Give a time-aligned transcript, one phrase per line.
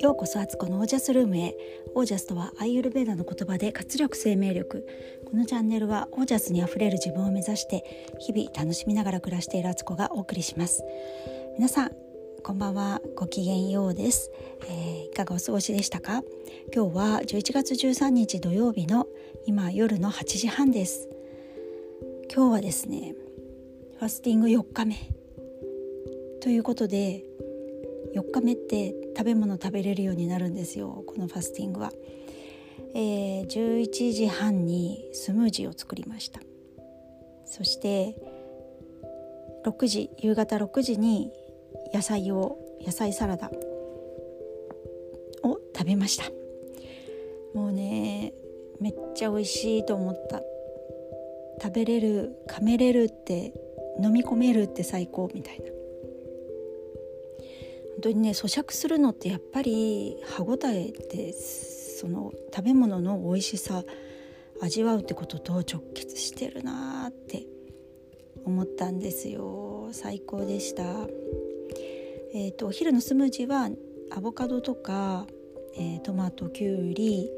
[0.00, 1.54] ようこそアツコのオージャスルームへ。
[1.94, 4.86] オージャスとはアイユルベーダの言葉で活力生命力。
[5.26, 7.84] このチャンネルはオージャスにあふれる自分を目指して
[8.18, 10.82] 日々楽しみながら暮らしているアツコがお送りします。
[11.56, 11.90] 皆さん
[12.42, 13.02] こんばんは。
[13.16, 14.30] ごきげんようです、
[14.68, 16.22] えー、いかがお過ごしでしたか？
[16.74, 19.06] 今日は11月13日土曜日の
[19.46, 21.08] 今夜の8時半です。
[22.32, 23.14] 今日はですね
[23.98, 25.15] ファスティング4日目。
[26.46, 27.24] ということで
[28.14, 31.90] 4日目って食べ物食べれるようになるんですよこのファスティングは、
[32.94, 36.38] えー、11時半にスムージーを作りました。
[37.46, 38.14] そして
[39.64, 41.32] 6時夕方6時に
[41.92, 43.50] 野菜を野菜サラダ
[45.42, 46.26] を食べました。
[47.58, 48.32] もうね
[48.80, 50.40] めっちゃ美味しいと思った。
[51.60, 53.52] 食べれる噛めれるって
[54.00, 55.75] 飲み込めるって最高みたいな。
[58.06, 63.82] 当にね咀嚼するのってやっぱり歯ごたえってその食べ物の美味しさ
[64.60, 67.46] 味わうってことと直結してるなって
[68.44, 69.88] 思ったんですよ。
[69.92, 70.84] 最高でした。
[72.32, 73.70] えーと、お昼のスムージーは
[74.10, 75.26] アボカドとか、
[75.76, 77.28] えー、トマトきゅうり、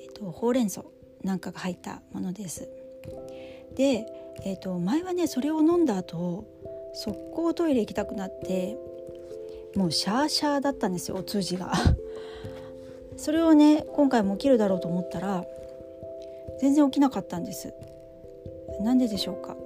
[0.00, 0.84] えーと、ほうれん草
[1.24, 2.68] なんかが入ったものです。
[3.74, 4.06] で、
[4.44, 6.46] えーと前はねそれを飲んだ後
[6.94, 8.76] 速攻トイレ行きたくなって
[9.76, 11.72] もうシャーシャーだったんですよお通じが。
[13.16, 15.44] それをね今回も起きるだろうと思ったら
[16.60, 17.72] 全然起きなかったんです。
[18.80, 19.56] なんででしょうか。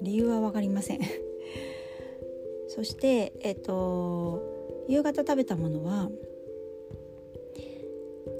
[0.00, 1.00] 理由は分かりません。
[2.68, 4.42] そしてえっ、と
[4.88, 6.10] 夕方食べたものは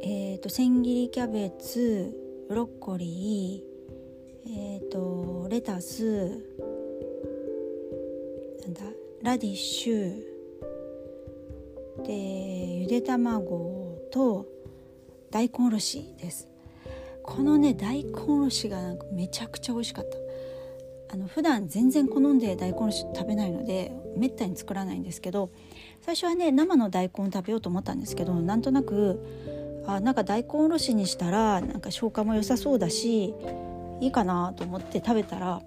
[0.02, 2.12] えっ、と千切りキャベツ
[2.48, 6.28] ブロッコリーえっ、とレタス
[8.62, 8.82] なんだ
[9.22, 10.37] ラディッシュ
[12.08, 14.46] でゆで卵と
[15.30, 16.48] 大根おろしです。
[17.22, 20.16] このね大根おろしがなんかめちゃくちゃ美味しかった。
[21.10, 25.50] あの普段全然好んで大根おろし食べないのでめったに作らないんですけど
[26.00, 33.34] 最初はね生の大根を食べようと思ったんですけどなんとなくあなんか大根おろしにしたらなんか消化も良さそうだし
[34.00, 35.62] いいかなと思って食べたら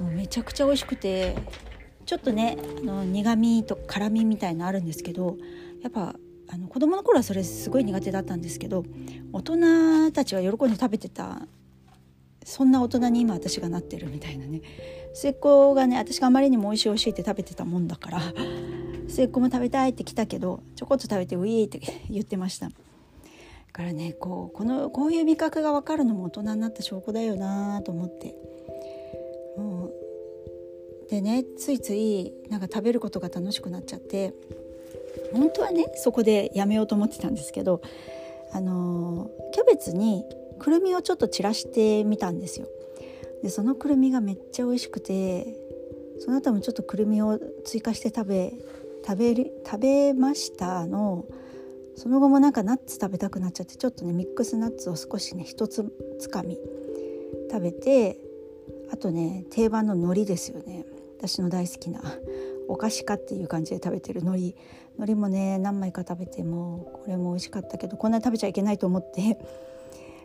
[0.00, 1.34] めちゃくちゃ美味しくて
[2.06, 5.36] ちょっとねあの苦味と辛みみたいのあるんですけど
[5.82, 6.14] やっぱ
[6.48, 8.84] あの子供の頃はそれすごい苦手だったんですけど
[9.32, 11.42] 大人たちは喜んで食べてた
[12.44, 14.60] そんな大人に今私がなってるみたいなね。
[15.14, 18.20] 末っ子がね私があまりにも美味しい美味しいって食べてたもんだから
[19.08, 21.80] 末っ子も食べたいって来たけどちょこっと食べてウィーって
[22.10, 22.68] 言ってました。
[22.68, 22.72] だ
[23.72, 28.34] からねこうこのこういう味覚が分かるのも大人になった証拠だよなと思って。
[31.12, 34.32] でねついついなんか食べることが楽しくなっちゃって
[35.34, 37.82] 本当はねそこでやめようと思ってたんですけど
[38.50, 40.24] あのキャベツに
[40.58, 42.66] くるみをちょっと散らしてみたんですよ。
[43.42, 45.54] でそのくるみがめっちゃ美味しくて
[46.20, 48.54] その後もちょっとくるみを追加して食べ
[49.06, 51.26] 食べる食べましたの
[51.94, 55.84] その後もなんかナッツ食べたくなっちゃってちょっとねミックスナッツを少しね一つ
[56.18, 56.56] つかみ
[57.50, 58.18] 食べて
[58.90, 60.86] あとね定番の海苔ですよね
[61.22, 62.00] 私の大好きな
[62.68, 64.54] お菓子かっていう感じで食べてる海苔。
[64.98, 69.38] 海苔もね何枚か食べてもこれも美味しかったけどこんなに食べちゃいけないと思って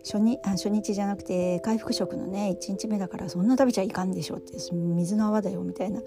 [0.04, 6.02] 初日あ初日じゃなくて回復食のね1日目だからそんな食べちゃいかんでしょって水の泡だよみたいな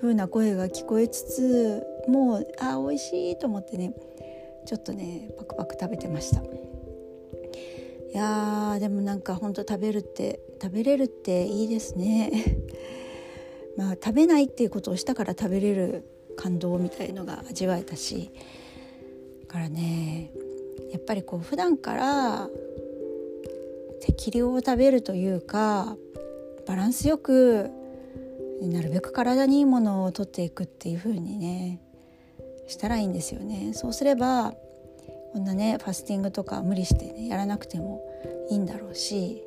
[0.00, 3.92] 風な声が聞こえつつもうあ美味しいと思ってね
[4.66, 6.42] ちょっとねパクパク食べてました。
[6.42, 12.30] いやーでもなんかほんと食べるって食べれるっていいですね。
[13.76, 16.04] まあ、食べないっていうことをしたから食べれる
[16.36, 18.30] 感動みたいのが味わえたし
[19.42, 20.30] だからね
[20.92, 22.48] やっぱりこう普段から
[24.00, 25.96] 適量を食べるというか
[26.66, 27.70] バランスよく
[28.62, 31.80] なるべく体にいいものをとっていくっていう風にね
[32.66, 33.72] したらいいんですよね。
[33.74, 34.54] そうすれば
[35.32, 38.02] こんなねファスティングとか無理してねやらなくても
[38.50, 39.42] いいんだろうし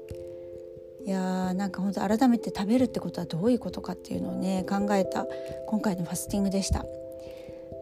[1.06, 5.26] いやーなんか本当改めて食べるってことはどういうことかっていうのをね考えた
[5.68, 6.86] 今回のファスティングでした。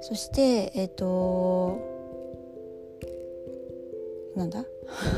[0.02, 1.80] そしてえっ、ー、と
[4.36, 4.66] なんだ？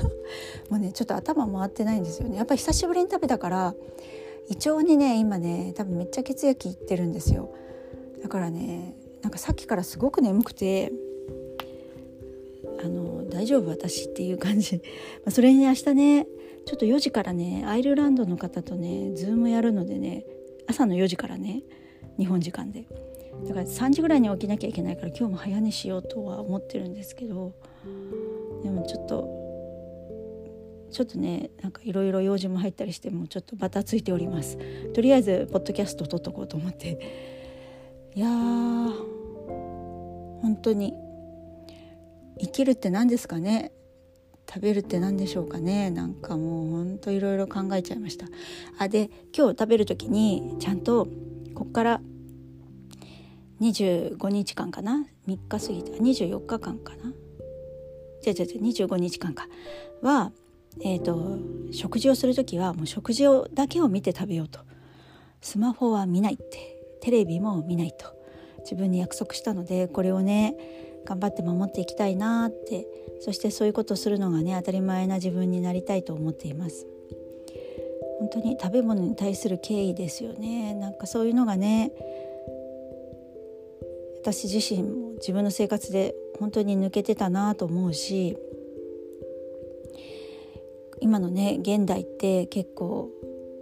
[0.69, 2.37] もうねちょっと頭回ってないんですよね。
[2.37, 3.75] やっぱり久しぶりに食べたから
[4.49, 7.49] 胃腸にね今ね多分めっちゃ血液いってるんですよ。
[8.23, 10.91] だからねなんかさっきからすごく眠くて
[12.81, 13.69] あの大丈夫？
[13.69, 14.77] 私っていう感じ、
[15.23, 16.27] まあ、それに明日ね
[16.65, 20.25] ちょっと4時からねアイルランドの方とね Zoom やるのでね
[20.67, 21.63] 朝の4時からね
[22.17, 22.85] 日本時間で。
[23.47, 27.53] だから3時ぐらいに起きなきゃいけないから今日も早寝しようとは思ってるんですけど
[28.63, 29.29] でもちょっと
[30.91, 34.57] ちょっとねなんかいろいろ用事も入ったりしてもちょっとバタついております。
[34.91, 36.99] とりあえずポッドキャスト撮っとこうと思って。
[38.15, 38.91] いやー
[40.41, 41.08] 本当に。
[42.39, 43.71] 生きるって何ですかね？
[44.51, 45.91] 食べるって何でしょうかね？
[45.91, 48.25] なんかもうほんといろいろ考えちゃいました。
[48.77, 51.07] あで今日食べる時にちゃんと
[51.53, 52.01] こっから
[53.61, 57.13] 25日間かな？3日過ぎて24日間かな？
[58.25, 59.47] 違う違う違う25日間か。
[60.01, 60.31] は
[60.81, 61.39] えーと、
[61.71, 64.61] 食事をする時はもう食事をだけを見て食べようと。
[65.41, 66.77] スマホは見ないって。
[67.01, 68.13] テレビも見ないと。
[68.59, 70.55] 自分に約束したのでこれをね
[71.05, 72.87] 頑張って守っていきたいなって
[73.19, 76.85] そしてそういうことをするのがね当たり前な自分になりたいと思っています。
[78.19, 80.73] 本当に食べ物に対する敬意ですよね。
[80.73, 81.91] なんかそういうのがね
[84.21, 88.37] 私自身も自分の生活で本当に抜けてたなと思うし
[90.99, 93.09] 今のね現代って結構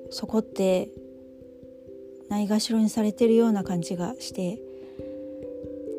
[0.10, 0.89] そこって
[2.30, 4.60] ないがしろにされてるような感じがして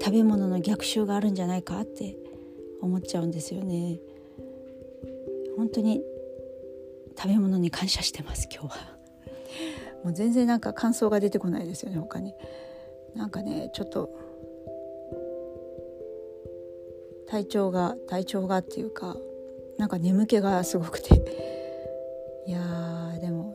[0.09, 2.17] 食べ物の逆襲があるんじゃないかって
[2.81, 3.99] 思っちゃうんですよね。
[5.55, 6.01] 本当に
[7.15, 8.97] 食べ物に感謝してます今日は。
[10.03, 12.33] もう全然なんか感想が出てこないですよね他に。
[13.15, 14.09] なんかねちょっと
[17.29, 19.15] 体調が体調がっていうか
[19.77, 21.17] なんか眠気がすごくて。
[22.47, 23.55] いやでも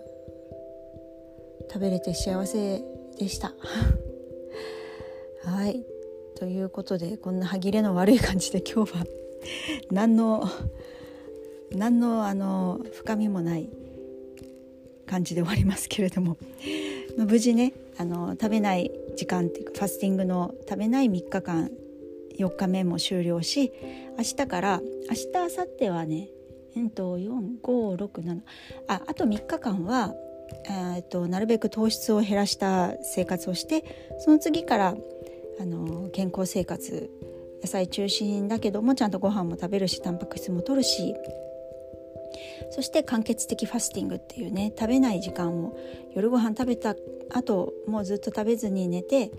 [1.67, 2.83] 食べれて幸せ
[3.17, 3.55] でした。
[5.45, 5.92] はい。
[6.37, 9.05] ということでこんな歯切れの悪い感じで今日は
[9.91, 10.47] 何の
[11.71, 13.69] 何のあの深みもない
[15.05, 16.37] 感じで終わりますけれども
[17.17, 21.69] 無事ねあの食べない時間っていうかファスティングの食べない3日間
[22.37, 23.71] 4日目も終了し
[24.17, 26.29] 明日から明日明後日はね
[26.75, 28.39] えっと4567
[28.87, 30.13] ああと3日間は
[30.65, 34.95] えーとなるべく糖質を減らした生活をしてその次から
[35.59, 37.09] あの健康生活
[37.61, 41.15] 野菜中心だけどもちゃんとご飯も食べるしタンパク質も取るし。
[42.71, 45.77] そして間欠的ファスティングっていうね食べない時間を
[46.15, 46.95] 夜ご飯食べた
[47.31, 49.31] 後もうずっと食べずに寝て、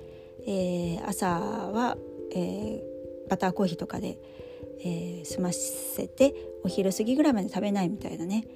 [0.47, 1.97] えー、朝は、
[2.33, 4.19] えー、バターコーヒーとかで、
[4.81, 6.35] えー、済ませて
[6.65, 8.47] お昼過ぎぐらいまで食べないみたいなね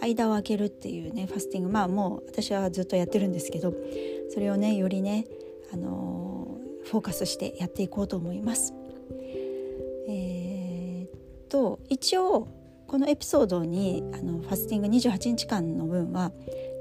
[0.00, 1.70] 間を空けるっていうねファスティング。
[1.70, 3.74] まあもう私はずっとやってるんですけど
[4.32, 5.26] それをねよりね、
[5.72, 6.27] あの
[6.88, 8.74] フォーカスしてやっていこうと思います。
[10.08, 12.48] えー、っと一応
[12.86, 16.32] このエピソードにあのファスティング28日間の分は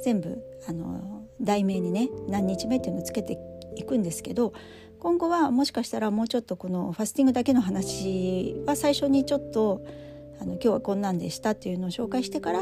[0.04, 3.38] 全部あの題名にね何日目っていうのをつけて
[3.76, 4.54] いくんですけど
[5.00, 9.82] 今後はもしかしたらもうちょっとこのファスティングだけの話は最初にちょっと
[10.40, 12.62] あの今日はこんなんでしたっていうのを紹介してから、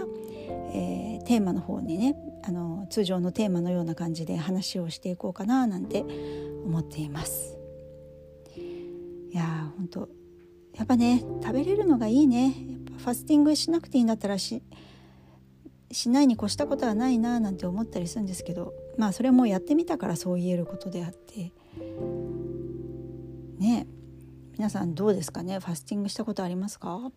[0.73, 2.15] えー、テーマの方にね
[2.47, 6.05] あの通常のテーマのような感じで話をしていこうかななんて
[6.63, 7.57] 思っています。
[8.55, 10.09] いや本当
[10.75, 12.43] やっぱね食べれるのがいいね。
[12.45, 12.53] やっ
[12.97, 14.61] ぱファスティングしなくていいんだったらし
[15.91, 21.51] しないに越したことはないななんて思ったりするんですけどまあそれもやってみたからそう言えることであって。
[23.57, 23.87] ね
[24.57, 25.59] 皆さんどうですかね？
[25.59, 27.11] ファスティングしたことありますか？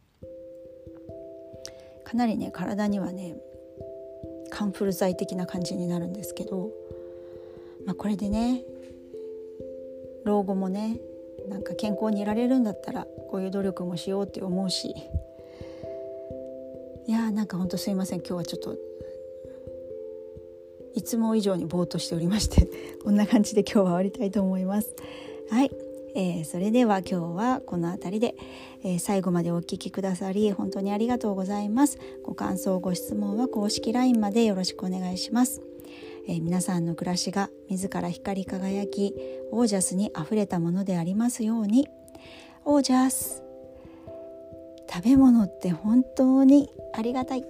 [2.04, 3.36] かなりね体にはね
[4.58, 6.72] カンフル剤的な感じになるんですけど、
[7.86, 8.64] まあ、これでね
[10.24, 10.98] 老後もね
[11.48, 14.96] なんか健康にいられるんだったらこういう努力もしようって思うし
[17.06, 18.76] いやーなんかほんとすいません今日はちょっと
[20.96, 22.68] いつも以上にぼーっとしておりまして
[23.04, 24.92] こんな感じで今日は終わりたいと思います。
[25.50, 25.70] はい、
[26.20, 28.34] えー、それでは今日はこの辺りで、
[28.82, 31.96] えー、最後までお聴きくださり本当にありがとうございます。
[32.24, 35.62] ご感想ご質問は公式 LINE までよろしくお願いします。
[36.26, 39.14] えー、皆さんの暮らしが自ら光り輝き
[39.52, 41.88] オージャスにあふれたものでありますように
[42.64, 43.44] オージャス
[44.92, 47.44] 食べ物って本当にありがたい